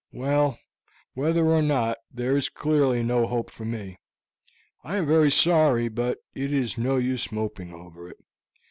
[0.11, 0.57] "Well,
[1.13, 3.99] whether or not, there is clearly no hope for me.
[4.83, 8.17] I am very sorry, but it is no use moping over it.